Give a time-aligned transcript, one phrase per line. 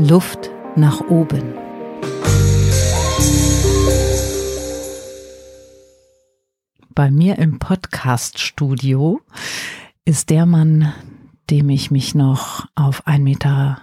[0.00, 1.54] Luft nach oben.
[6.94, 9.20] Bei mir im Podcast-Studio
[10.04, 10.92] ist der Mann,
[11.50, 13.80] dem ich mich noch auf 1,50 Meter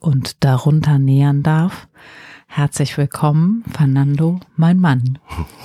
[0.00, 1.88] und darunter nähern darf.
[2.46, 5.18] Herzlich willkommen, Fernando, mein Mann.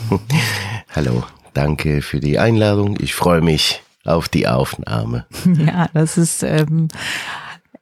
[0.94, 1.24] Hallo,
[1.54, 2.98] danke für die Einladung.
[3.00, 5.26] Ich freue mich auf die Aufnahme.
[5.46, 6.90] Ja, das ist ähm,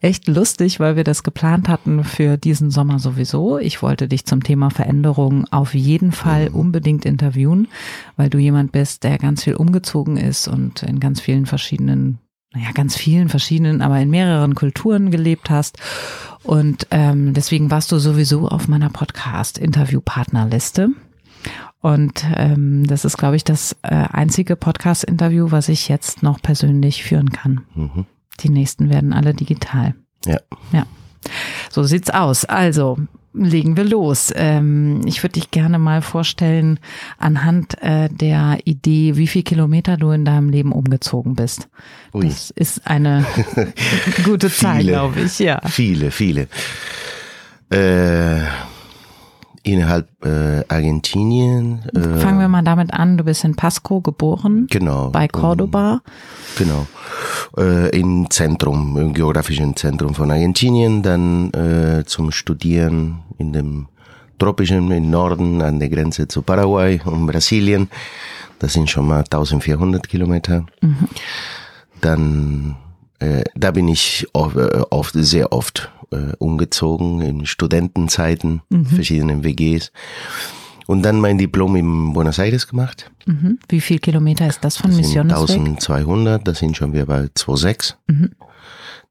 [0.02, 3.60] echt lustig, weil wir das geplant hatten für diesen Sommer sowieso.
[3.60, 7.68] Ich wollte dich zum Thema Veränderung auf jeden Fall unbedingt interviewen,
[8.16, 12.20] weil du jemand bist, der ganz viel umgezogen ist und in ganz vielen verschiedenen
[12.52, 15.78] naja, ganz vielen verschiedenen, aber in mehreren Kulturen gelebt hast.
[16.44, 20.90] Und ähm, deswegen warst du sowieso auf meiner Podcast-Interview-Partnerliste.
[21.82, 27.04] Und ähm, das ist, glaube ich, das äh, einzige Podcast-Interview, was ich jetzt noch persönlich
[27.04, 27.62] führen kann.
[27.76, 28.08] Mhm.
[28.44, 29.96] Die nächsten werden alle digital.
[30.26, 30.40] Ja.
[30.72, 30.86] Ja.
[31.70, 32.46] So sieht's aus.
[32.46, 32.98] Also,
[33.34, 34.32] legen wir los.
[34.36, 36.80] Ähm, ich würde dich gerne mal vorstellen
[37.18, 41.70] anhand äh, der Idee, wie viel Kilometer du in deinem Leben umgezogen bist.
[42.14, 42.26] Ui.
[42.28, 43.26] Das ist eine
[44.24, 44.92] gute Zahl, Viele.
[44.92, 45.62] glaube ich, ja.
[45.68, 46.48] Viele, viele.
[47.70, 48.42] Äh,
[49.64, 51.84] innerhalb äh, Argentinien.
[51.94, 53.18] Äh, Fangen wir mal damit an.
[53.18, 55.10] Du bist in Pasco geboren, genau.
[55.10, 56.02] bei Cordoba.
[56.58, 56.88] Genau.
[57.58, 63.88] Äh, Im Zentrum, im geografischen Zentrum von Argentinien, dann äh, zum Studieren in dem
[64.40, 67.90] tropischen im Norden an der Grenze zu Paraguay und Brasilien.
[68.60, 70.66] Das sind schon mal 1400 Kilometer.
[72.02, 72.76] Dann,
[73.20, 79.92] äh, da bin ich oft, äh, oft sehr oft äh, umgezogen in Studentenzeiten, verschiedenen WGs.
[80.88, 83.12] Und dann mein Diplom in Buenos Aires gemacht.
[83.28, 83.60] Mhm.
[83.68, 85.60] Wie viel Kilometer ist das von Das sind Misiones weg?
[85.60, 87.94] 1200, da sind schon wir bei 2,6.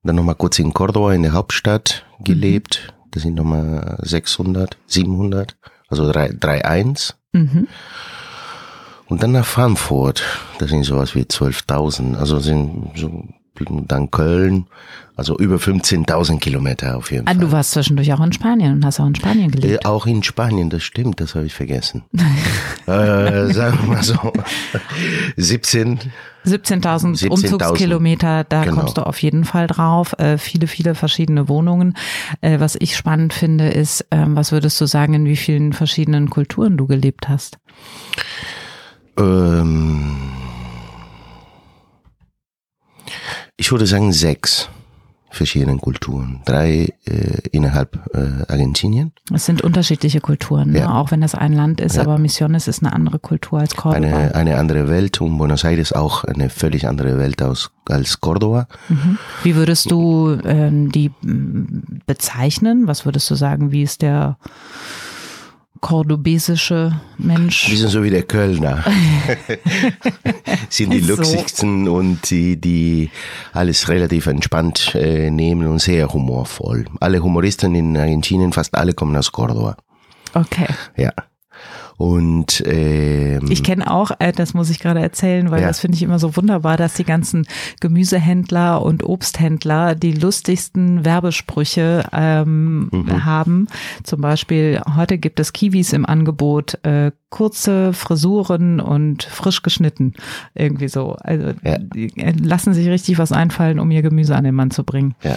[0.03, 2.95] Dann nochmal kurz in Cordoba in der Hauptstadt gelebt.
[3.12, 5.56] Das sind nochmal 600, 700,
[5.89, 7.14] also 3 3,1.
[7.33, 7.68] Mhm.
[9.07, 10.23] Und dann nach Frankfurt,
[10.58, 13.24] das sind sowas wie 12.000, also sind so,
[13.67, 14.67] dann Köln,
[15.17, 17.41] also über 15.000 Kilometer auf jeden Ah, Fall.
[17.41, 19.85] du warst zwischendurch auch in Spanien und hast auch in Spanien gelebt.
[19.85, 22.02] Äh, auch in Spanien, das stimmt, das habe ich vergessen.
[22.86, 24.14] äh, sagen wir mal so,
[25.36, 25.98] 17,
[26.47, 26.83] 17.000
[27.20, 27.29] 17.000.
[27.30, 28.77] Umzugskilometer, da Genau.
[28.77, 30.14] kommst du auf jeden Fall drauf.
[30.18, 31.95] Äh, viele, viele verschiedene Wohnungen.
[32.41, 36.30] Äh, was ich spannend finde, ist, ähm, was würdest du sagen, in wie vielen verschiedenen
[36.30, 37.58] Kulturen du gelebt hast?
[39.18, 40.17] Ähm,
[43.58, 44.70] ich würde sagen sechs
[45.30, 46.41] verschiedenen Kulturen.
[46.46, 50.79] Drei äh, innerhalb äh, Argentinien, Es sind unterschiedliche Kulturen, ne?
[50.80, 50.95] Ja.
[50.95, 52.02] auch wenn das ein Land ist, Ja.
[52.02, 54.07] aber Misiones ist eine andere Kultur als Cordoba.
[54.07, 58.68] eine, eine andere Welt und Buenos Aires auch eine völlig andere Welt aus, als Cordoba.
[59.42, 61.11] Wie würdest du ähm, die
[62.07, 62.86] bezeichnen?
[62.86, 64.39] Was würdest du sagen, wie ist der
[65.80, 67.66] kordobesische Mensch?
[67.66, 68.84] Die sind so wie der Kölner.
[70.68, 71.16] sind die so.
[71.16, 73.11] lustigsten und die, die
[73.52, 76.86] alles relativ entspannt äh, nehmen und sehr humorvoll.
[77.00, 79.77] Alle Humoristen in Argentinien, fast alle kommen aus Cordoba.
[80.34, 80.67] Okay.
[80.96, 81.12] Ja.
[81.98, 85.67] Und ähm, Ich kenne auch, äh, das muss ich gerade erzählen, weil Ja.
[85.67, 87.45] das finde ich immer so wunderbar, dass die ganzen
[87.81, 93.25] Gemüsehändler und Obsthändler die lustigsten Werbesprüche ähm, Mhm.
[93.25, 93.67] haben.
[94.05, 100.15] Zum Beispiel, heute gibt es Kiwis im Angebot, äh, kurze Frisuren und frisch geschnitten.
[100.55, 101.17] Irgendwie so.
[101.20, 101.79] Also Ja.
[101.79, 105.17] die äh, lassen sich richtig was einfallen, um ihr Gemüse an den Mann zu bringen.
[105.25, 105.36] ja.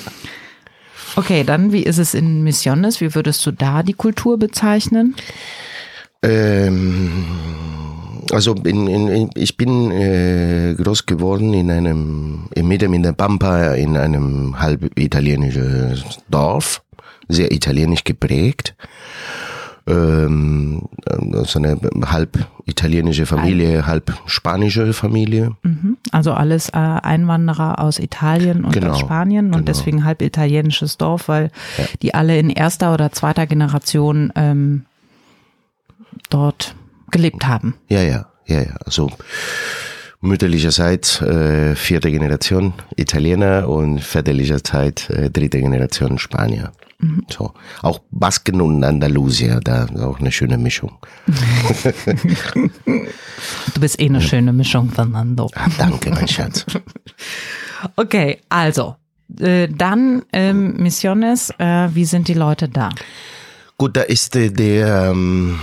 [1.18, 3.02] Okay, dann, wie ist es in Misiones?
[3.02, 5.14] Wie würdest du da die Kultur bezeichnen?
[6.24, 7.26] Ähm,
[8.32, 13.14] also in, in, in, ich bin äh, groß geworden in einem, in mitten in der
[13.14, 16.84] Pampa, in einem halb italienischen Dorf,
[17.28, 18.76] sehr italienisch geprägt.
[19.88, 20.84] Ähm,
[21.34, 25.56] also eine halb italienische Familie, halb spanische Familie.
[25.64, 25.98] Mhm.
[26.12, 29.66] Also alles äh, Einwanderer aus Italien und Genau, aus Spanien und genau.
[29.66, 31.50] deswegen halb italienisches Dorf, weil
[32.04, 34.86] die alle in erster oder zweiter Generation ähm,
[36.30, 36.76] dort
[37.10, 37.76] gelebt haben.
[37.90, 38.76] Ja, ja, ja, ja.
[38.86, 39.12] Also
[40.22, 46.72] mütterlicherseits äh, vierte Generation Italiener und väterlicherseits äh, dritte Generation Spanier.
[47.30, 47.54] So.
[47.82, 50.98] Auch Basken und Andalusier, da ist auch eine schöne Mischung.
[53.74, 55.50] Du bist eh eine schöne Mischung, Fernando.
[55.78, 56.66] Danke, mein Schatz.
[57.96, 58.96] Okay, also
[59.40, 62.90] äh, dann ähm, Misiones, äh, wie sind die Leute da?
[63.76, 65.58] Gut, da ist äh, der ähm,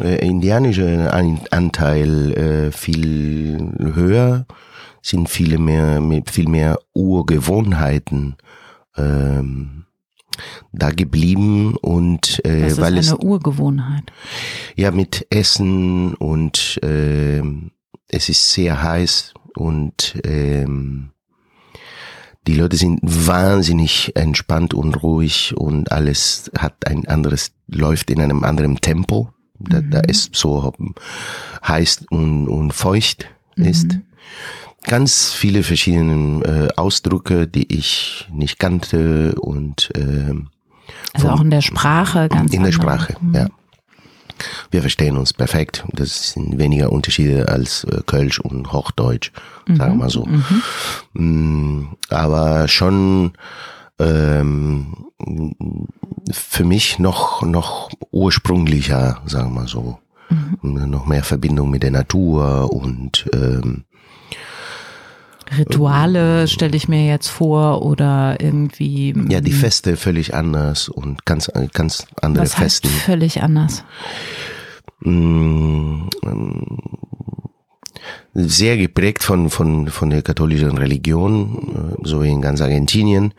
[0.00, 4.46] äh, indianische An Anteil äh, viel höher,
[5.02, 8.36] sind viele mehr, mit viel mehr Urgewohnheiten
[8.96, 9.84] ähm,
[10.72, 14.12] da geblieben und äh, das ist weil eine es Urgewohnheit.
[14.76, 17.42] ja mit Essen und äh,
[18.08, 21.10] es ist sehr heiß und ähm,
[22.46, 28.42] die Leute sind wahnsinnig entspannt und ruhig und alles hat ein anderes, läuft in einem
[28.42, 29.30] anderen Tempo.
[29.58, 29.90] Da, mhm.
[29.90, 30.72] da ist so
[31.66, 33.64] heiß und, und feucht mhm.
[33.64, 33.98] ist.
[34.84, 40.34] Ganz viele verschiedene äh, Ausdrücke, die ich nicht kannte und äh,
[41.12, 43.34] also auch in der Sprache ganz In der Sprache, mhm.
[43.34, 43.48] ja.
[44.70, 45.84] Wir verstehen uns perfekt.
[45.92, 49.32] Das sind weniger Unterschiede als äh, Kölsch und Hochdeutsch,
[49.66, 49.76] mhm.
[49.76, 50.26] sagen wir mal so.
[50.26, 50.62] Mhm.
[51.14, 53.32] Mm, aber schon
[53.98, 55.08] ähm,
[56.30, 59.98] für mich noch noch ursprünglicher, sagen wir so.
[60.30, 60.90] Mhm.
[60.90, 63.84] Noch mehr Verbindung mit der Natur und ähm,
[65.56, 69.14] Rituale stelle ich mir jetzt vor oder irgendwie.
[69.28, 72.88] Ja, die mm, Feste völlig anders und ganz, ganz andere was Festen.
[72.88, 73.84] Heißt völlig anders.
[78.34, 83.34] Sehr geprägt von, von, von der katholischen Religion, äh, so wie in ganz Argentinien,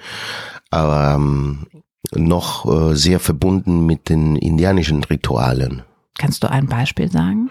[0.72, 1.68] aber ähm,
[2.14, 5.84] noch äh, sehr verbunden mit den indianischen Ritualen.
[6.18, 7.50] Kannst du ein Beispiel sagen?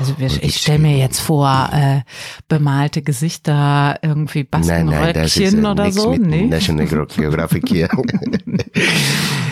[0.00, 2.00] Also wir, ich stelle mir jetzt vor, äh,
[2.48, 6.14] bemalte Gesichter, irgendwie Bastenröckchen äh, oder so.
[6.14, 6.46] nee.
[6.46, 7.86] National Geographic hier.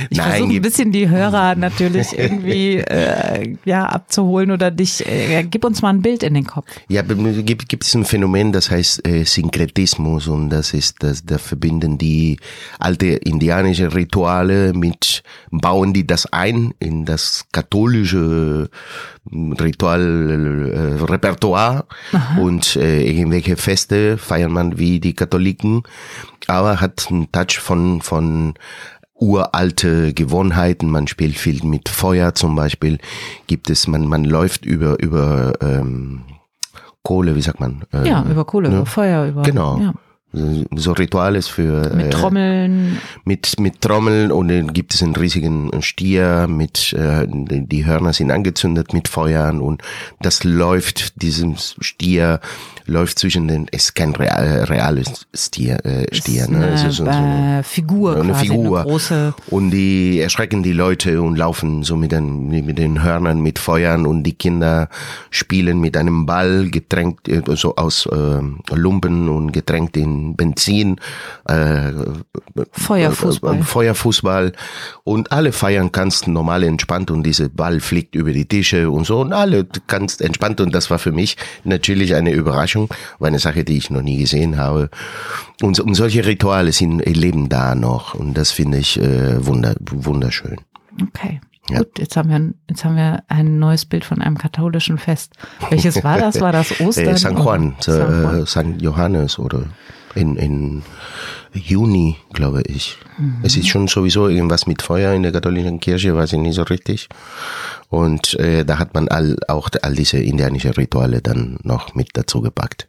[0.08, 5.06] ich versuche ein bisschen die Hörer natürlich irgendwie äh, ja abzuholen oder dich.
[5.06, 6.68] Äh, gib uns mal ein Bild in den Kopf.
[6.88, 11.36] Ja, gibt, gibt es ein Phänomen, das heißt äh, Synkretismus und das ist, das, da
[11.36, 12.38] verbinden die
[12.78, 18.70] alte indianische Rituale mit, bauen die das ein in das katholische
[19.32, 22.40] Ritual, äh, Repertoire Aha.
[22.40, 25.82] und äh, irgendwelche Feste feiert man wie die Katholiken,
[26.46, 28.54] aber hat einen Touch von von
[29.14, 30.90] uralte Gewohnheiten.
[30.90, 32.98] Man spielt viel mit Feuer zum Beispiel.
[33.46, 36.22] Gibt es man man läuft über über ähm,
[37.02, 37.84] Kohle, wie sagt man?
[37.92, 38.76] Äh, ja, über Kohle, ne?
[38.76, 39.78] über Feuer, über genau.
[39.78, 39.94] Ja
[40.32, 42.96] so Rituales für mit äh, Trommeln.
[42.96, 48.12] äh, mit mit Trommeln und dann gibt es einen riesigen Stier mit äh, die Hörner
[48.12, 49.82] sind angezündet mit Feuern und
[50.20, 52.40] das läuft diesem Stier
[52.84, 56.58] läuft zwischen den ist kein real, reales Stier äh, Stier ist ne?
[56.58, 58.80] Eine, also so, so eine Figur eine quasi, Figur.
[58.80, 63.40] eine große und die erschrecken die Leute und laufen so mit den mit den Hörnern
[63.40, 64.90] mit Feuern und die Kinder
[65.30, 68.40] spielen mit einem Ball getränkt äh, so aus äh,
[68.74, 71.00] Lumpen und getränkt in Benzin,
[71.46, 71.92] äh,
[72.72, 73.56] Feuerfußball.
[73.56, 74.52] Äh, Feuerfußball
[75.04, 79.20] und alle feiern ganz normal entspannt und diese Ball fliegt über die Tische und so
[79.20, 82.88] und alle ganz entspannt und das war für mich natürlich eine Überraschung,
[83.18, 84.90] war eine Sache, die ich noch nie gesehen habe
[85.62, 90.56] und, und solche Rituale sind leben da noch und das finde ich äh, wunder, wunderschön.
[91.02, 91.40] Okay.
[91.70, 91.78] Ja.
[91.78, 95.34] Gut, jetzt haben wir jetzt haben wir ein neues Bild von einem katholischen Fest.
[95.68, 96.40] Welches war das?
[96.40, 97.08] War das Ostern?
[97.08, 98.42] Äh, San Juan, San, Juan.
[98.42, 99.64] Äh, San Johannes oder
[100.14, 100.82] in, in
[101.52, 102.98] Juni, glaube ich.
[103.18, 103.38] Mhm.
[103.42, 106.62] Es ist schon sowieso irgendwas mit Feuer in der katholischen Kirche, weiß ich nicht so
[106.62, 107.08] richtig.
[107.88, 112.40] Und äh, da hat man all, auch all diese indianischen Rituale dann noch mit dazu
[112.40, 112.88] gepackt.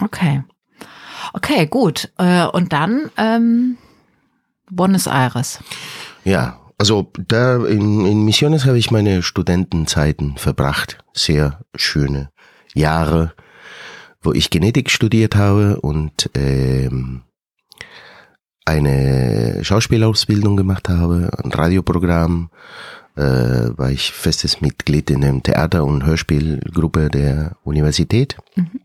[0.00, 0.42] Okay.
[1.32, 2.10] Okay, gut.
[2.18, 3.76] Äh, und dann ähm,
[4.70, 5.60] Buenos Aires.
[6.24, 10.98] Ja, also da in, in Misiones habe ich meine Studentenzeiten verbracht.
[11.14, 12.30] Sehr schöne
[12.74, 13.34] Jahre
[14.22, 17.22] wo ich Genetik studiert habe und ähm,
[18.64, 22.50] eine Schauspielausbildung gemacht habe, ein Radioprogramm,
[23.16, 28.36] äh, war ich festes Mitglied in der Theater- und Hörspielgruppe der Universität.
[28.54, 28.80] Mhm.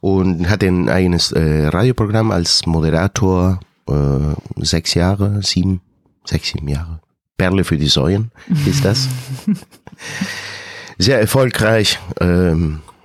[0.00, 3.94] Und hatte ein eigenes äh, Radioprogramm als Moderator, äh,
[4.56, 5.80] sechs Jahre, sieben,
[6.24, 7.00] sechs, sieben Jahre.
[7.36, 8.30] Perle für die Säuen
[8.66, 9.08] ist das.
[10.98, 11.98] Sehr erfolgreich.
[12.20, 12.95] Ähm, äh,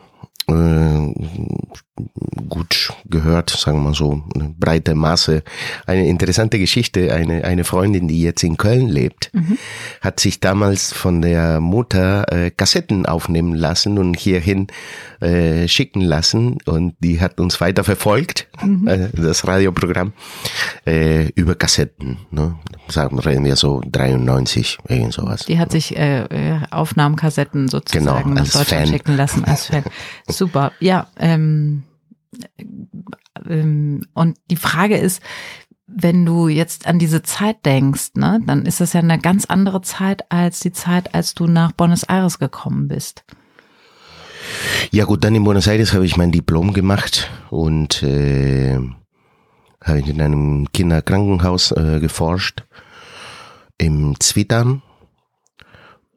[2.50, 5.44] gut gehört, sagen wir mal so, eine breite Masse.
[5.86, 9.58] Eine interessante Geschichte, eine, eine Freundin, die jetzt in Köln lebt, mhm.
[10.02, 14.68] hat sich damals von der Mutter äh, Kassetten aufnehmen lassen und hierhin
[15.20, 18.88] äh, schicken lassen und die hat uns weiter verfolgt, mhm.
[18.88, 20.14] äh, das Radioprogramm,
[20.86, 22.18] äh, über Kassetten.
[22.32, 22.56] Ne?
[22.92, 25.46] Sagen reden wir so 93, irgend sowas.
[25.46, 28.88] Die hat sich äh, äh Aufnahmekassetten sozusagen genau, nach Deutschland Fan.
[28.88, 29.84] schicken lassen als Fan.
[30.28, 30.72] Super.
[30.80, 31.84] Ja, ähm,
[33.48, 35.22] ähm, und die Frage ist,
[35.88, 39.82] wenn du jetzt an diese Zeit denkst, ne, dann ist das ja eine ganz andere
[39.82, 43.26] Zeit als die Zeit, als du nach Buenos Aires gekommen bist.
[44.92, 48.80] Ja gut, dann in Buenos Aires habe ich mein Diplom gemacht und äh,
[49.84, 52.64] habe in einem Kinderkrankenhaus äh, geforscht
[53.78, 54.82] im Zwittern,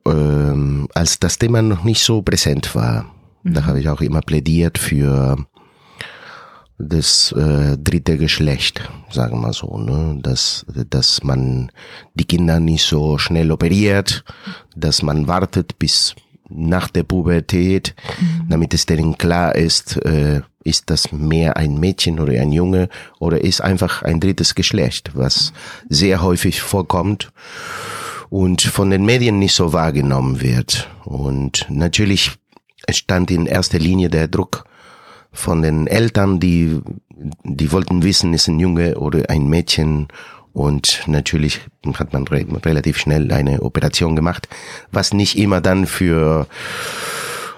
[0.07, 3.07] ähm, als das Thema noch nicht so präsent war.
[3.43, 3.55] Mhm.
[3.55, 5.37] Da habe ich auch immer plädiert für
[6.79, 10.19] das äh, dritte Geschlecht, sagen wir so, ne?
[10.21, 11.71] dass, dass man
[12.15, 14.25] die Kinder nicht so schnell operiert,
[14.75, 16.15] dass man wartet bis
[16.55, 18.49] nach der Pubertät, mhm.
[18.49, 23.43] damit es denen klar ist, äh, ist das mehr ein Mädchen oder ein Junge oder
[23.43, 25.53] ist einfach ein drittes Geschlecht, was
[25.89, 27.33] sehr häufig vorkommt
[28.31, 30.89] und von den Medien nicht so wahrgenommen wird.
[31.05, 32.33] Und natürlich
[32.91, 34.65] stand in erster Linie der Druck
[35.33, 36.81] von den Eltern, die,
[37.43, 40.09] die wollten wissen, ist ein Junge oder ein Mädchen.
[40.55, 41.61] Und natürlich
[41.99, 44.49] hat man re relativ schnell eine Operation gemacht,
[44.93, 46.47] was nicht immer dann für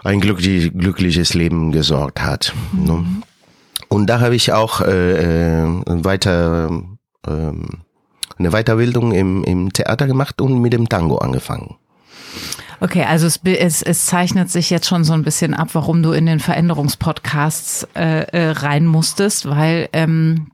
[0.02, 2.54] ein glücklich, glückliches Leben gesorgt hat.
[2.72, 3.22] Mhm.
[3.88, 6.70] Und da habe ich auch äh, äh, weiter
[7.26, 7.52] äh,
[8.38, 11.76] eine Weiterbildung im, im Theater gemacht und mit dem Tango angefangen.
[12.80, 16.12] Okay, also es, es, es zeichnet sich jetzt schon so ein bisschen ab, warum du
[16.12, 20.48] in den Veränderungspodcasts äh, äh, rein musstest, weil ähm,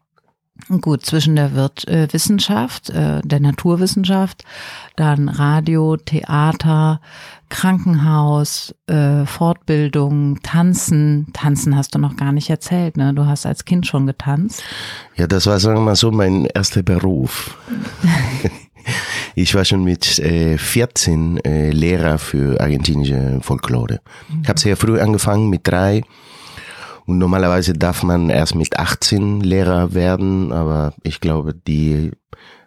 [0.80, 4.44] gut zwischen der Wirt, äh, Wissenschaft, äh, der Naturwissenschaft,
[4.96, 7.00] dann Radio, Theater,
[7.48, 11.26] Krankenhaus, äh, Fortbildung, Tanzen.
[11.32, 13.12] Tanzen hast du noch gar nicht erzählt, ne?
[13.12, 14.62] Du hast als Kind schon getanzt.
[15.16, 17.58] Ja, das war, sagen wir mal so, mein erster Beruf.
[19.34, 24.00] Ich war schon mit äh, 14 äh, Lehrer für argentinische Folklore.
[24.42, 26.02] Ich habe sehr früh angefangen mit drei.
[27.06, 32.12] Und normalerweise darf man erst mit 18 Lehrer werden, aber ich glaube, die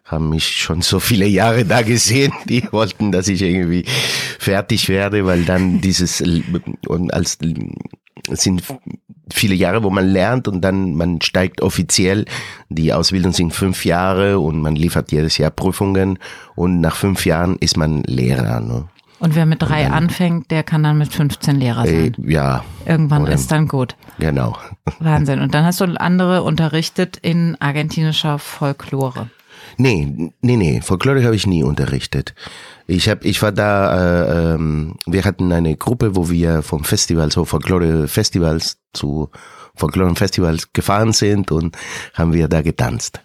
[0.04, 3.86] haben mich schon so viele Jahre da gesehen, die wollten, dass ich irgendwie
[4.40, 6.22] fertig werde, weil dann dieses
[6.88, 7.40] und als
[8.30, 8.64] sind
[9.34, 12.26] viele Jahre, wo man lernt und dann man steigt offiziell.
[12.70, 16.20] Die Ausbildung sind fünf Jahre und man liefert jedes Jahr Prüfungen
[16.56, 18.62] und nach fünf Jahren ist man Lehrer.
[18.62, 18.88] Ne?
[19.20, 22.16] Und wer mit drei dann, anfängt, der kann dann mit 15 Lehrer sein.
[22.22, 22.64] Äh, ja.
[22.86, 23.96] Irgendwann Oder, ist dann gut.
[24.20, 24.58] Genau.
[25.00, 25.40] Wahnsinn.
[25.40, 29.30] Und dann hast du andere unterrichtet in argentinischer Folklore.
[29.78, 32.34] Nee, nee, nee, Folklore habe ich nie unterrichtet.
[32.88, 37.32] Ich hab, ich war da, äh, ähm, wir hatten eine Gruppe, wo wir vom Festival,
[37.32, 39.30] so Folklore-Festivals zu
[39.76, 41.76] Folklore-Festivals gefahren sind und
[42.14, 43.22] haben wir da getanzt.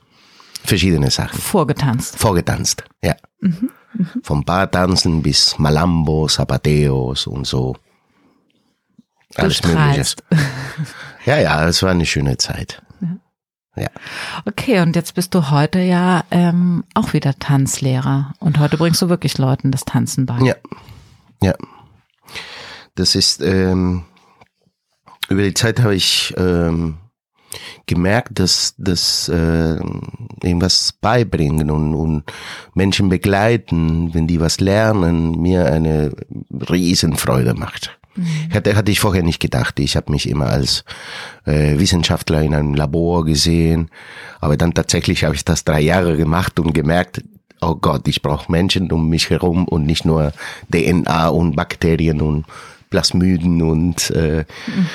[0.65, 1.39] Verschiedene Sachen.
[1.39, 2.19] Vorgetanzt.
[2.19, 3.15] Vorgetanzt, ja.
[3.41, 4.07] Mhm, mh.
[4.23, 7.77] Vom Bartanzen bis Malambo, Zapateos und so.
[9.37, 10.17] Alles Mögliche.
[11.27, 12.83] Ja, ja, es war eine schöne Zeit.
[13.77, 13.89] Ja.
[14.47, 19.09] Okay, und jetzt bist du heute ja ähm, auch wieder Tanzlehrer und heute bringst du
[19.09, 20.39] wirklich Leuten das Tanzen bei.
[20.41, 20.55] Ja,
[21.43, 21.55] ja.
[22.95, 24.05] Das ist ähm,
[25.29, 26.99] über die Zeit habe ich ähm,
[27.87, 29.77] gemerkt, dass das äh,
[30.43, 32.25] irgendwas beibringen und, und
[32.75, 36.13] Menschen begleiten, wenn die was lernen, mir eine
[36.51, 37.99] Riesenfreude macht.
[38.17, 38.53] Mhm.
[38.53, 39.79] Hatte, hatte ich vorher nicht gedacht.
[39.81, 40.85] Ich habe mich immer als
[41.45, 43.91] äh, Wissenschaftler in einem Labor gesehen.
[44.41, 47.23] Aber dann tatsächlich habe ich das drei Jahre gemacht und gemerkt,
[47.61, 50.33] oh Gott, ich brauche Menschen um mich herum und nicht nur
[50.73, 52.47] DNA und Bakterien und
[52.91, 54.87] Plasmiden und äh, mhm.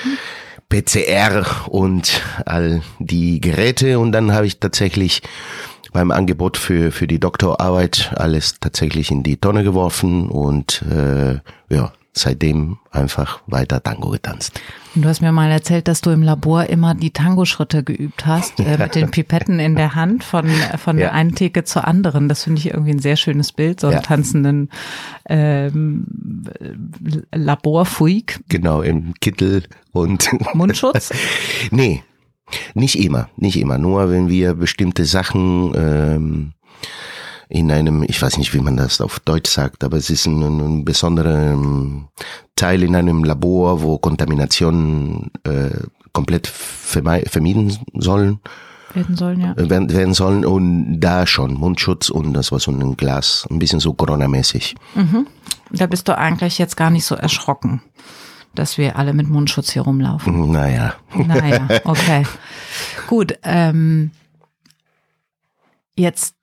[0.82, 4.00] PCR und all die Geräte.
[4.00, 5.22] Und dann habe ich tatsächlich
[5.94, 11.39] beim Angebot für, für die Doktorarbeit alles tatsächlich in die Tonne geworfen und äh,
[11.74, 14.60] ja, seitdem einfach weiter Tango getanzt.
[14.96, 18.60] Und du hast mir mal erzählt, dass du im Labor immer die Tango-Schritte geübt hast,
[18.62, 21.08] äh, mit den Pipetten in der Hand von, von ja.
[21.08, 22.30] der einen Theke zur anderen.
[22.30, 24.02] Das finde ich irgendwie ein sehr schönes Bild, so einen ja.
[24.02, 24.70] tanzenden
[25.28, 26.06] ähm,
[27.34, 28.40] Laborfuig.
[28.48, 31.12] Genau, im Kittel und Mundschutz?
[31.72, 32.02] nee,
[32.74, 33.78] nicht immer, nicht immer.
[33.78, 36.54] Nur wenn wir bestimmte Sachen ähm,
[37.50, 40.42] in einem, ich weiß nicht, wie man das auf Deutsch sagt, aber es ist ein,
[40.42, 42.08] ein besonderer ähm,
[42.56, 45.72] Teil in einem Labor, wo Kontaminationen äh,
[46.14, 48.40] komplett vermieden sollen.
[48.94, 49.52] Werden sollen, ja.
[49.54, 53.60] Äh, werden, werden sollen und da schon Mundschutz und das war so ein Glas, ein
[53.60, 54.75] bisschen so Corona-mäßig.
[54.96, 55.28] Mhm.
[55.72, 57.82] Da bist du eigentlich jetzt gar nicht so erschrocken,
[58.54, 60.52] dass wir alle mit Mundschutz hier rumlaufen.
[60.52, 60.96] Naja.
[61.14, 62.25] Naja, okay.
[63.08, 64.12] Gut, ähm,
[65.98, 66.35] jetzt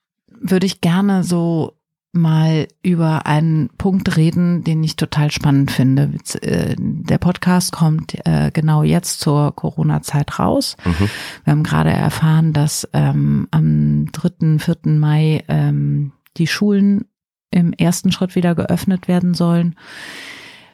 [0.43, 1.77] würde ich gerne so
[2.13, 6.13] mal über einen Punkt reden, den ich total spannend finde.
[6.43, 10.77] Äh, der Podcast kommt äh, genau jetzt zur Corona-Zeit raus.
[10.85, 11.09] Mhm.
[11.45, 14.93] Wir haben gerade erfahren, dass ähm, am 3., 4.
[14.93, 17.07] Mai ähm, die Schulen
[17.51, 19.77] im ersten Schritt wieder geöffnet werden sollen.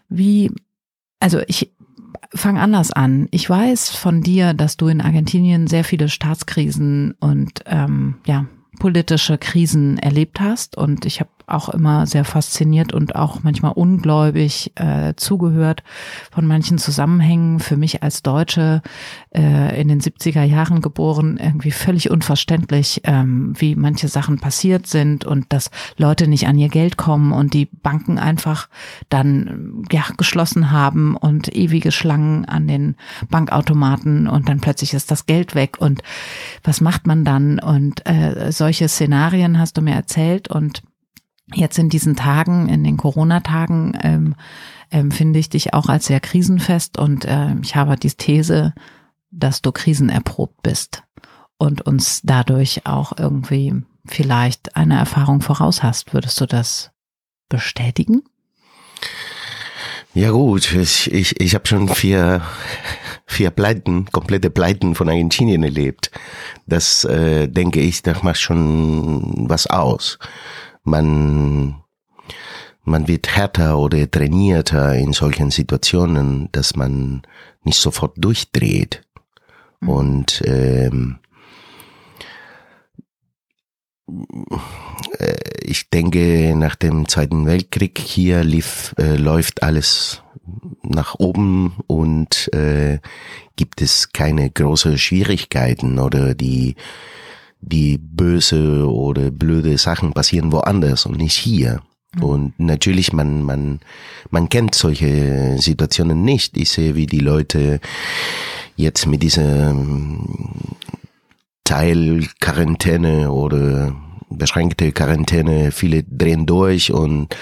[0.08, 0.50] Wie,
[1.20, 1.72] also ich
[2.34, 3.28] fange anders an.
[3.30, 8.46] Ich weiß von dir, dass du in Argentinien sehr viele Staatskrisen und ähm, ja
[8.78, 10.76] politische Krisen erlebt hast.
[10.76, 15.82] Und ich habe auch immer sehr fasziniert und auch manchmal ungläubig äh, zugehört
[16.30, 17.60] von manchen Zusammenhängen.
[17.60, 18.82] Für mich als Deutsche
[19.34, 25.24] äh, in den 70er Jahren geboren, irgendwie völlig unverständlich, ähm, wie manche Sachen passiert sind
[25.24, 28.68] und dass Leute nicht an ihr Geld kommen und die Banken einfach
[29.08, 32.96] dann ja geschlossen haben und ewige Schlangen an den
[33.28, 36.02] Bankautomaten und dann plötzlich ist das Geld weg und
[36.62, 37.58] was macht man dann?
[37.58, 40.82] Und äh, solche Szenarien hast du mir erzählt und
[41.54, 44.34] jetzt in diesen Tagen, in den Corona-Tagen, ähm,
[44.90, 48.74] ähm, finde ich dich auch als sehr krisenfest und äh, ich habe die These,
[49.30, 51.02] dass du krisenerprobt bist
[51.58, 53.74] und uns dadurch auch irgendwie
[54.06, 56.14] vielleicht eine Erfahrung voraus hast.
[56.14, 56.90] Würdest du das
[57.48, 58.22] bestätigen?
[60.14, 62.42] Ja gut, ich, ich, ich habe schon vier,
[63.26, 66.10] vier Pleiten, komplette Pleiten von Argentinien erlebt.
[66.66, 70.18] Das äh, denke ich, das macht schon was aus.
[70.88, 71.82] Man,
[72.84, 77.22] man wird härter oder trainierter in solchen Situationen, dass man
[77.64, 79.02] nicht sofort durchdreht.
[79.80, 79.88] Mhm.
[79.88, 81.18] Und ähm,
[85.18, 90.22] äh, ich denke, nach dem Zweiten Weltkrieg hier lief, äh, läuft alles
[90.82, 93.00] nach oben und äh,
[93.56, 96.76] gibt es keine große Schwierigkeiten oder die
[97.60, 101.80] die böse oder blöde Sachen passieren woanders und nicht hier.
[102.14, 102.22] Mhm.
[102.22, 103.80] Und natürlich, man, man,
[104.30, 106.56] man kennt solche Situationen nicht.
[106.56, 107.80] Ich sehe, wie die Leute
[108.76, 109.74] jetzt mit dieser
[111.64, 113.94] Teilquarantäne oder
[114.30, 117.34] beschränkte Quarantäne, viele drehen durch und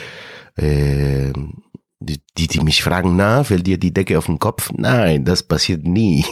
[0.56, 1.32] äh,
[2.00, 4.70] die, die mich fragen, na, fällt dir die Decke auf den Kopf?
[4.74, 6.24] Nein, das passiert nie.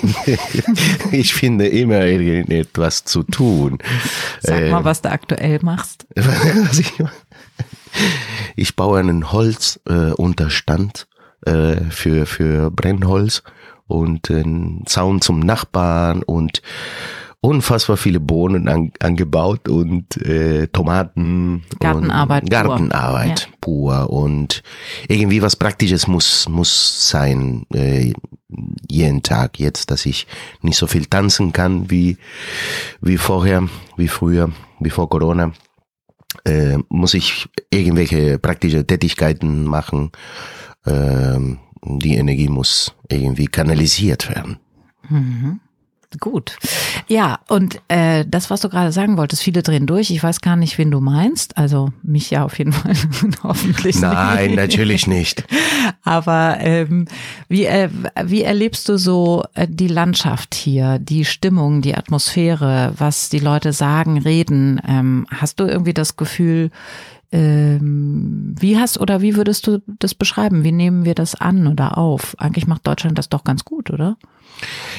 [1.10, 3.78] ich finde immer irgendetwas zu tun.
[4.40, 6.06] Sag äh, mal, was du aktuell machst.
[6.72, 6.92] ich,
[8.56, 11.06] ich baue einen Holzunterstand
[11.46, 13.42] äh, äh, für, für Brennholz
[13.86, 16.62] und einen Zaun zum Nachbarn und
[17.44, 21.62] unfassbar viele Bohnen an, angebaut und äh, Tomaten.
[21.78, 22.44] Gartenarbeit.
[22.44, 23.92] Und Gartenarbeit pur.
[23.92, 24.06] Ja.
[24.06, 24.10] pur.
[24.10, 24.62] Und
[25.08, 28.14] irgendwie was Praktisches muss, muss sein, äh,
[28.90, 29.58] jeden Tag.
[29.60, 30.26] Jetzt, dass ich
[30.62, 32.16] nicht so viel tanzen kann wie,
[33.02, 35.52] wie vorher, wie früher, wie vor Corona,
[36.46, 40.12] äh, muss ich irgendwelche praktische Tätigkeiten machen.
[40.86, 41.38] Äh,
[41.82, 44.56] die Energie muss irgendwie kanalisiert werden.
[45.10, 45.60] Mhm.
[46.20, 46.56] Gut.
[47.08, 50.10] Ja, und äh, das, was du gerade sagen wolltest, viele drehen durch.
[50.10, 51.56] Ich weiß gar nicht, wen du meinst.
[51.56, 52.94] Also mich ja auf jeden Fall
[53.42, 54.56] hoffentlich Nein, nicht.
[54.56, 55.44] natürlich nicht.
[56.02, 57.06] Aber ähm,
[57.48, 57.88] wie, äh,
[58.24, 63.72] wie erlebst du so äh, die Landschaft hier, die Stimmung, die Atmosphäre, was die Leute
[63.72, 64.80] sagen, reden?
[64.86, 66.70] Ähm, hast du irgendwie das Gefühl,
[67.34, 70.62] ähm, wie hast oder wie würdest du das beschreiben?
[70.62, 72.36] Wie nehmen wir das an oder auf?
[72.38, 74.16] Eigentlich macht Deutschland das doch ganz gut, oder?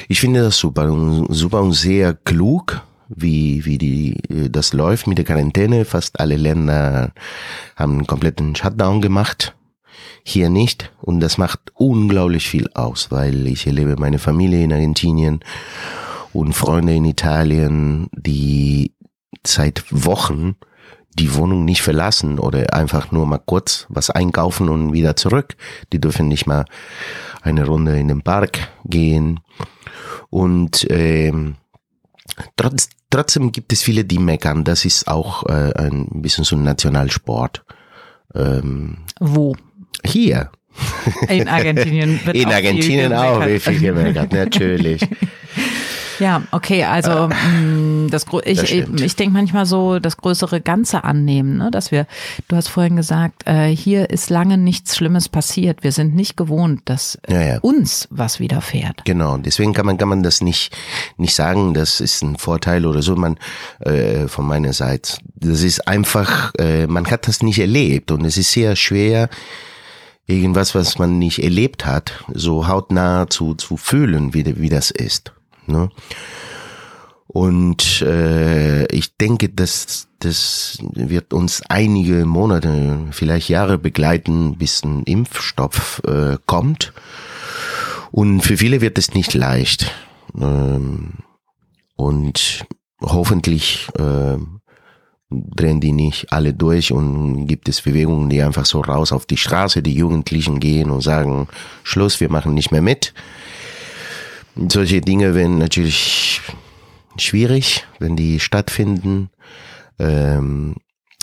[0.06, 0.86] Ich finde das super
[1.30, 5.86] super und sehr klug, wie, wie die, das läuft mit der Quarantäne.
[5.86, 7.12] Fast alle Länder
[7.74, 9.56] haben einen kompletten Shutdown gemacht.
[10.22, 10.92] Hier nicht.
[11.00, 15.40] Und das macht unglaublich viel aus, weil ich erlebe meine Familie in Argentinien
[16.34, 18.92] und Freunde in Italien, die
[19.46, 20.56] seit Wochen
[21.18, 25.56] die Wohnung nicht verlassen oder einfach nur mal kurz was einkaufen und wieder zurück.
[25.92, 26.64] Die dürfen nicht mal
[27.42, 29.40] eine Runde in den Park gehen.
[30.30, 31.56] Und ähm,
[32.56, 34.64] trotz, trotzdem gibt es viele, die meckern.
[34.64, 37.64] Das ist auch äh, ein bisschen so ein Nationalsport.
[38.34, 39.56] Ähm, Wo?
[40.04, 40.50] Hier.
[41.28, 45.00] In Argentinien wird In auch Argentinien viel auch wird viel gemeckert, natürlich.
[46.18, 51.04] Ja, okay, also mh, das, ich, das ich, ich denke manchmal so das größere Ganze
[51.04, 51.70] annehmen, ne?
[51.70, 52.06] dass wir,
[52.48, 55.82] du hast vorhin gesagt, äh, hier ist lange nichts Schlimmes passiert.
[55.82, 57.58] Wir sind nicht gewohnt, dass ja, ja.
[57.60, 59.04] uns was widerfährt.
[59.04, 60.76] Genau, deswegen kann man kann man das nicht
[61.16, 63.16] nicht sagen, das ist ein Vorteil oder so.
[63.16, 63.38] Man
[63.80, 68.36] äh, von meiner Seite, das ist einfach, äh, man hat das nicht erlebt und es
[68.36, 69.28] ist sehr schwer
[70.26, 75.32] irgendwas, was man nicht erlebt hat, so hautnah zu, zu fühlen, wie, wie das ist.
[75.68, 75.90] Ne?
[77.26, 85.02] Und äh, ich denke, dass das wird uns einige Monate, vielleicht Jahre begleiten, bis ein
[85.02, 86.92] Impfstoff äh, kommt.
[88.10, 89.92] Und für viele wird es nicht leicht.
[90.40, 91.14] Ähm,
[91.96, 92.66] und
[93.02, 94.38] hoffentlich äh,
[95.30, 99.36] drehen die nicht alle durch und gibt es Bewegungen, die einfach so raus auf die
[99.36, 101.48] Straße, die Jugendlichen gehen und sagen,
[101.82, 103.12] Schluss, wir machen nicht mehr mit.
[104.68, 106.40] Solche Dinge werden natürlich
[107.18, 109.30] schwierig, wenn die stattfinden.
[109.98, 110.76] Ähm,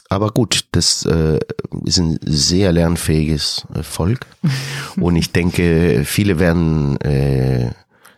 [0.10, 1.40] aber gut, das äh,
[1.86, 4.28] ist ein sehr lernfähiges äh, Volk.
[5.00, 7.72] Und ich denke, viele werden äh,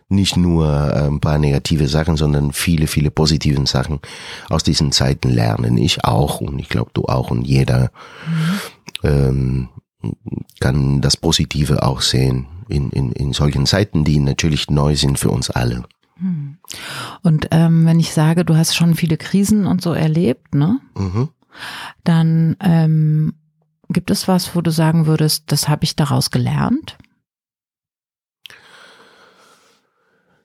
[0.09, 3.99] nicht nur äh, ein paar negative Sachen, sondern viele, viele positive Sachen
[4.49, 5.77] aus diesen Zeiten lernen.
[5.77, 7.91] Ich auch und ich glaube du auch und jeder
[8.27, 9.09] mhm.
[9.09, 9.69] ähm,
[10.59, 15.29] kann das Positive auch sehen in, in, in solchen Zeiten, die natürlich neu sind für
[15.29, 15.85] uns alle.
[16.17, 16.57] Mhm.
[17.21, 20.79] Und ähm, wenn ich sage, du hast schon viele Krisen und so erlebt, ne?
[20.97, 21.29] Mhm.
[22.03, 23.33] Dann ähm,
[23.89, 26.97] gibt es was, wo du sagen würdest, das habe ich daraus gelernt?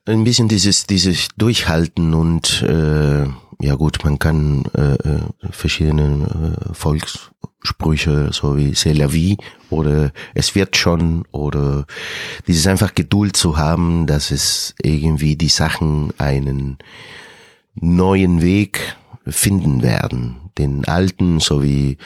[0.06, 3.26] ein bisschen dieses, dieses Durchhalten und äh,
[3.60, 5.20] ja gut, man kann äh, äh
[5.50, 9.36] verschiedene äh, Volkssprüche, so wie C'est la vie
[9.68, 11.86] oder es wird schon oder
[12.46, 16.78] dieses einfach Geduld zu haben, dass es irgendwie die Sachen einen
[17.74, 18.96] neuen Weg
[19.26, 20.36] finden werden.
[20.58, 21.98] Den alten sowie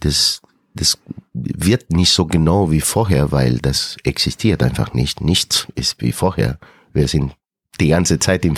[0.00, 0.40] das
[0.74, 0.98] das
[1.32, 5.20] wird nicht so genau wie vorher, weil das existiert einfach nicht.
[5.20, 6.58] Nichts ist wie vorher.
[6.92, 7.32] Wir sind
[7.80, 8.56] die ganze Zeit in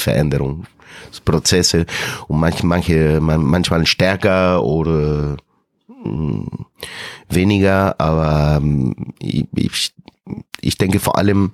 [1.26, 1.86] Veränderungsprozesse
[2.28, 5.36] und manche, manche manchmal stärker oder
[5.88, 6.48] hm,
[7.28, 9.94] weniger, aber hm, ich,
[10.60, 11.52] ich denke vor allem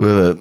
[0.00, 0.34] äh,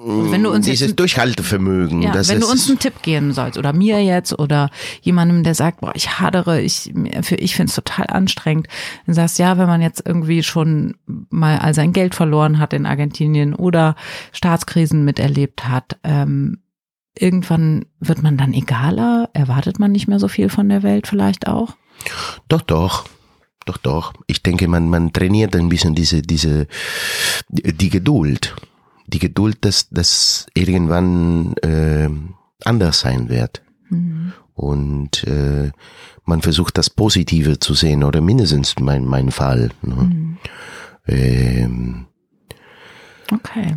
[0.00, 2.02] wenn du uns dieses jetzt, Durchhaltevermögen.
[2.02, 4.70] Ja, wenn du uns einen Tipp geben sollst oder mir jetzt oder
[5.02, 8.68] jemandem, der sagt, boah, ich hadere, ich ich finde es total anstrengend,
[9.06, 10.94] dann sagst ja, wenn man jetzt irgendwie schon
[11.30, 13.96] mal all sein Geld verloren hat in Argentinien oder
[14.32, 16.60] Staatskrisen miterlebt hat, ähm,
[17.16, 21.48] irgendwann wird man dann egaler, erwartet man nicht mehr so viel von der Welt vielleicht
[21.48, 21.76] auch?
[22.48, 23.06] Doch, doch.
[23.66, 24.14] Doch, doch.
[24.26, 26.68] Ich denke, man, man trainiert ein bisschen diese, diese,
[27.50, 28.56] die Geduld
[29.08, 32.08] die Geduld, dass das irgendwann äh,
[32.64, 33.62] anders sein wird.
[33.88, 34.32] Mhm.
[34.54, 35.70] Und äh,
[36.24, 39.70] man versucht das Positive zu sehen oder mindestens mein mein Fall.
[39.82, 39.94] Ne?
[39.94, 40.38] Mhm.
[41.06, 42.06] Ähm,
[43.32, 43.76] okay.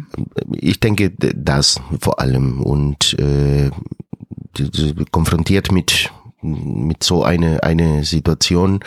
[0.52, 3.72] Ich denke das vor allem und äh,
[5.12, 8.80] konfrontiert mit mit so eine, eine Situation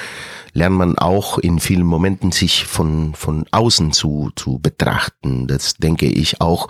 [0.52, 5.46] lernt man auch in vielen Momenten sich von, von außen zu, zu betrachten.
[5.46, 6.68] Das denke ich auch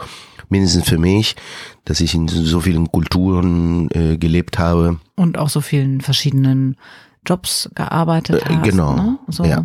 [0.49, 1.37] mindestens für mich,
[1.85, 4.99] dass ich in so vielen Kulturen äh, gelebt habe.
[5.17, 6.77] Und auch so vielen verschiedenen
[7.27, 8.63] Jobs gearbeitet äh, hast.
[8.63, 8.95] Genau.
[8.95, 9.19] Ne?
[9.29, 9.45] So.
[9.45, 9.65] Ja.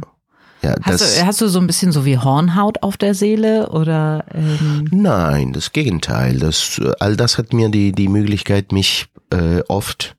[0.62, 4.26] Ja, hast, du, hast du so ein bisschen so wie Hornhaut auf der Seele oder?
[4.34, 4.90] Ähm?
[4.92, 6.38] Nein, das Gegenteil.
[6.38, 10.18] Das all das hat mir die die Möglichkeit, mich äh, oft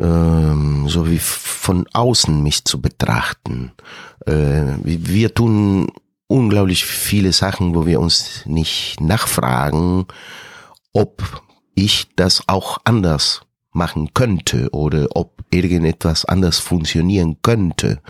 [0.00, 3.72] ähm, so wie von außen mich zu betrachten.
[4.26, 5.88] Äh, wir tun
[6.26, 10.06] unglaublich viele Sachen, wo wir uns nicht nachfragen,
[10.92, 11.42] ob
[11.74, 18.00] ich das auch anders machen könnte oder ob irgendetwas anders funktionieren könnte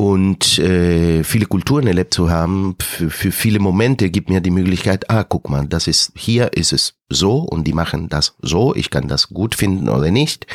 [0.00, 5.10] und äh, viele Kulturen erlebt zu haben, für, für viele Momente gibt mir die Möglichkeit,
[5.10, 8.88] ah, guck mal, das ist, hier ist es so und die machen das so, ich
[8.88, 10.46] kann das gut finden oder nicht,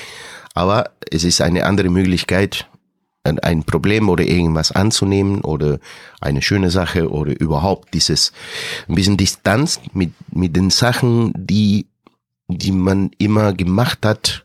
[0.55, 2.67] aber es ist eine andere Möglichkeit,
[3.23, 5.77] ein Problem oder irgendwas anzunehmen oder
[6.21, 8.31] eine schöne Sache oder überhaupt dieses
[8.89, 11.85] ein bisschen Distanz mit, mit den Sachen, die,
[12.47, 14.43] die man immer gemacht hat,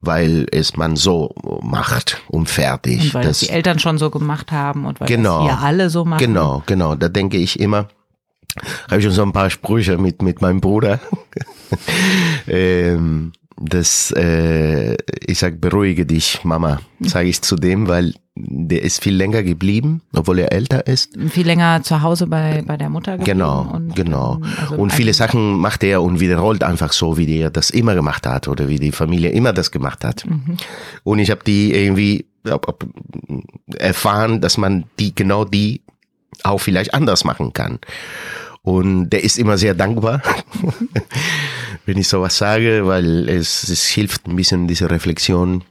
[0.00, 3.06] weil es man so macht und fertig.
[3.06, 5.90] Und weil das, die Eltern schon so gemacht haben und weil genau, das hier alle
[5.90, 6.20] so machen.
[6.20, 6.94] Genau, genau.
[6.94, 7.88] Da denke ich immer,
[8.88, 11.00] habe ich schon so ein paar Sprüche mit, mit meinem Bruder.
[12.46, 19.02] ähm, das, äh, ich sag, beruhige dich, Mama, sage ich zu dem, weil der ist
[19.02, 21.18] viel länger geblieben, obwohl er älter ist.
[21.28, 23.38] Viel länger zu Hause bei, bei der Mutter geblieben.
[23.38, 24.40] Genau, und, genau.
[24.60, 28.26] Also und viele Sachen macht er und wiederholt einfach so, wie der das immer gemacht
[28.26, 30.24] hat oder wie die Familie immer das gemacht hat.
[30.24, 30.56] Mhm.
[31.02, 32.26] Und ich habe die irgendwie
[33.76, 35.82] erfahren, dass man die genau die
[36.44, 37.80] auch vielleicht anders machen kann.
[38.62, 40.22] Und der ist immer sehr dankbar,
[41.86, 45.64] wenn ich sowas sage, weil es, es hilft ein bisschen diese Reflexion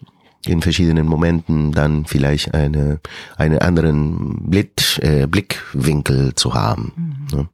[0.46, 3.00] in verschiedenen Momenten dann vielleicht eine,
[3.36, 6.94] einen anderen Blick, äh, Blickwinkel zu haben.
[7.32, 7.38] Mhm.
[7.38, 7.50] Ne?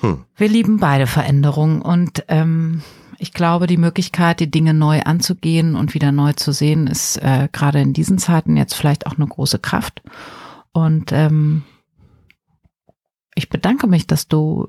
[0.00, 0.24] Hm.
[0.36, 2.82] Wir lieben beide Veränderungen und ähm,
[3.18, 7.48] ich glaube, die Möglichkeit, die Dinge neu anzugehen und wieder neu zu sehen, ist äh,
[7.52, 10.00] gerade in diesen Zeiten jetzt vielleicht auch eine große Kraft.
[10.72, 11.62] Und ähm,
[13.40, 14.68] ich bedanke mich, dass du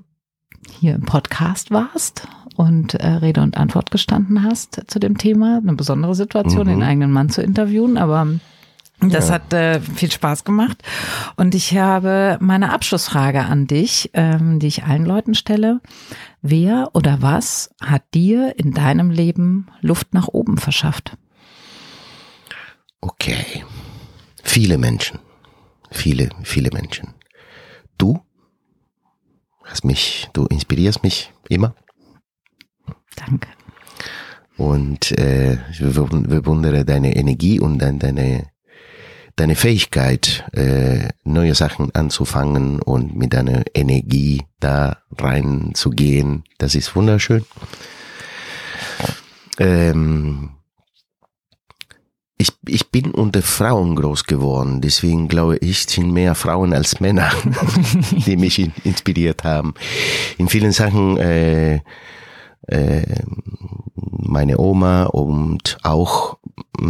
[0.80, 5.58] hier im Podcast warst und äh, Rede und Antwort gestanden hast zu dem Thema.
[5.58, 6.72] Eine besondere Situation, mhm.
[6.72, 8.28] den eigenen Mann zu interviewen, aber
[9.02, 9.34] Das ja.
[9.36, 10.84] hat äh, viel Spaß gemacht.
[11.36, 15.82] Und ich habe meine Abschlussfrage an dich, ähm, die ich allen Leuten stelle.
[16.42, 21.18] Wer oder was hat dir in deinem Leben Luft nach oben verschafft?
[23.02, 23.66] Okay.
[24.44, 25.20] Viele Menschen.
[25.90, 27.16] Viele, viele Menschen.
[27.98, 28.22] Du
[29.72, 31.74] hast mich, du inspirierst mich immer.
[33.16, 33.50] Danke.
[34.58, 38.52] Und äh, ich bewundere deine Energie und deine
[39.36, 47.46] deine Fähigkeit, äh, neue Sachen anzufangen und mit deiner Energie da reinzugehen, das ist wunderschön.
[49.58, 50.52] Ähm,
[52.68, 57.32] ich, bin unter Frauen groß geworden, deswegen glaube ich, sind mehr Frauen als Männer,
[58.26, 59.74] die mich inspiriert haben.
[60.38, 61.82] In vielen Sachen äh,
[62.68, 63.24] äh,
[63.96, 66.38] meine Oma und auch
[66.80, 66.86] äh,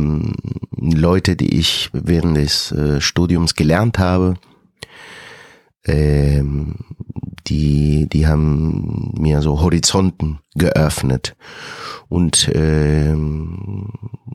[0.78, 4.36] Leute, die ich während des äh, Studiums gelernt habe,
[5.84, 6.44] äh,
[7.48, 11.36] die, die haben mir so Horizonten geöffnet.
[12.10, 13.16] Und äh,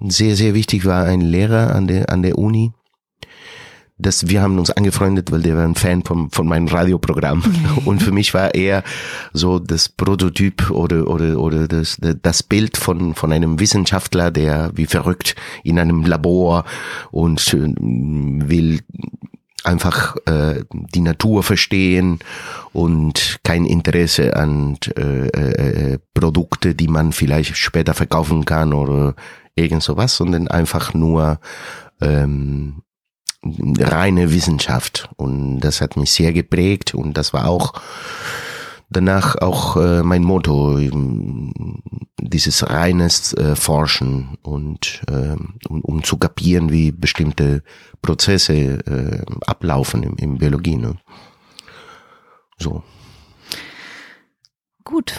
[0.09, 2.73] sehr, sehr wichtig war ein Lehrer an der, an der Uni,
[3.99, 7.43] das, wir haben uns angefreundet, weil der war ein Fan von, von meinem Radioprogramm.
[7.87, 8.83] Und für mich war er
[9.33, 14.87] so das Prototyp oder, oder, oder das, das Bild von, von einem Wissenschaftler, der wie
[14.87, 16.65] verrückt in einem Labor
[17.11, 18.81] und äh, will
[19.67, 22.19] einfach äh, die Natur verstehen
[22.73, 29.15] und kein Interesse an äh, äh, Produkte, die man vielleicht später verkaufen kann oder
[29.55, 31.41] irgend sowas, sondern einfach nur
[32.01, 32.83] ähm,
[33.79, 35.09] reine Wissenschaft.
[35.17, 37.75] Und das hat mich sehr geprägt und das war auch
[38.91, 40.79] danach auch äh, mein Motto,
[42.19, 45.37] dieses reines äh, Forschen und äh,
[45.69, 47.63] um, um zu kapieren, wie bestimmte
[48.03, 50.77] Prozesse äh, ablaufen im, im Biologie.
[50.77, 50.97] Ne?
[52.59, 52.83] So.
[54.85, 55.19] Gut,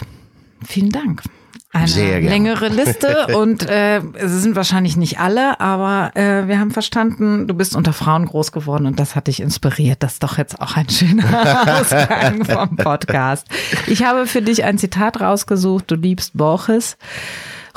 [0.64, 1.22] vielen Dank
[1.70, 6.70] eine Sehr längere Liste und äh, es sind wahrscheinlich nicht alle, aber äh, wir haben
[6.70, 10.02] verstanden, du bist unter Frauen groß geworden und das hat dich inspiriert.
[10.02, 11.24] Das ist doch jetzt auch ein schöner
[11.80, 13.48] Ausgang vom Podcast.
[13.86, 15.90] Ich habe für dich ein Zitat rausgesucht.
[15.90, 16.96] Du liebst Borges.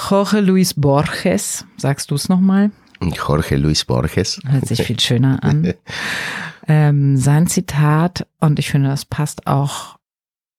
[0.10, 1.66] Jorge Luis Borges.
[1.78, 2.72] Sagst du es nochmal?
[3.02, 4.40] Jorge Luis Borges.
[4.48, 5.74] Hört sich viel schöner an.
[6.68, 9.98] ähm, sein Zitat, und ich finde, das passt auch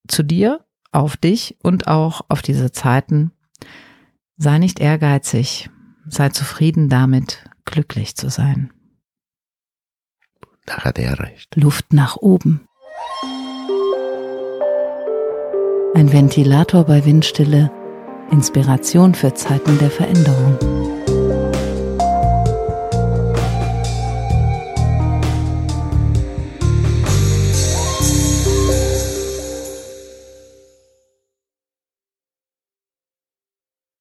[0.06, 0.60] zu dir
[0.92, 3.32] auf dich und auch auf diese Zeiten.
[4.36, 5.70] Sei nicht ehrgeizig,
[6.06, 8.72] sei zufrieden damit, glücklich zu sein.
[10.66, 11.56] Da hat er recht.
[11.56, 12.66] Luft nach oben.
[15.94, 17.70] Ein Ventilator bei Windstille,
[18.30, 20.81] Inspiration für Zeiten der Veränderung.